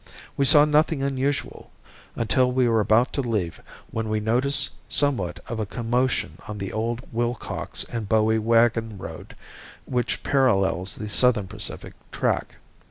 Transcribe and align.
We 0.35 0.45
saw 0.45 0.65
nothing 0.65 1.03
unusual 1.03 1.69
until 2.15 2.51
we 2.51 2.67
were 2.67 2.79
about 2.79 3.13
to 3.13 3.21
leave 3.21 3.61
when 3.91 4.09
we 4.09 4.19
noticed 4.19 4.71
somewhat 4.89 5.39
of 5.47 5.59
a 5.59 5.65
commotion 5.67 6.39
on 6.47 6.57
the 6.57 6.73
old 6.73 7.03
Willcox 7.13 7.83
and 7.83 8.09
Bowie 8.09 8.39
wagon 8.39 8.97
road 8.97 9.35
which 9.85 10.23
parallels 10.23 10.95
the 10.95 11.07
Southern 11.07 11.45
Pacific 11.47 11.93
track. 12.11 12.55